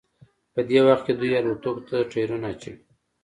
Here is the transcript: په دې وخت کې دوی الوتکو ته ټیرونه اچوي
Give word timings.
په 0.53 0.61
دې 0.69 0.79
وخت 0.87 1.03
کې 1.05 1.13
دوی 1.19 1.31
الوتکو 1.39 1.81
ته 1.87 1.97
ټیرونه 2.11 2.45
اچوي 2.53 2.77